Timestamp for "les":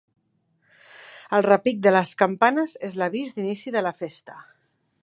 1.97-2.15